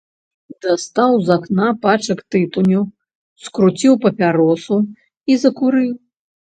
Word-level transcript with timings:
Дастаў 0.65 1.11
з 1.25 1.35
акна 1.35 1.67
пачак 1.85 2.23
тытуню, 2.31 2.81
скруціў 3.45 3.93
папяросу 4.09 4.83
і 5.31 5.39
закурыў. 5.45 5.93